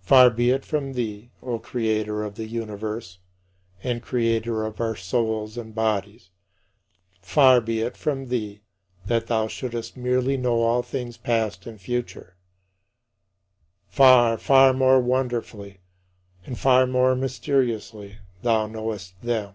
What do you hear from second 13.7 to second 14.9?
Far, far